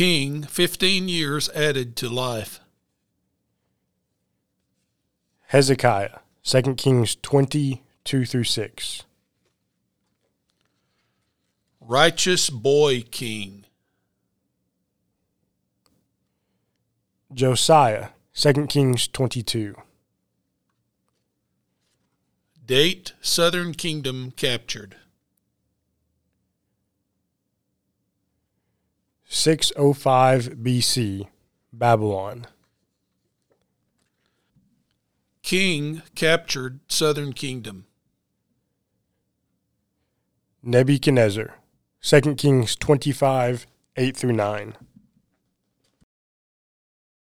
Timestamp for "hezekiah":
5.48-6.20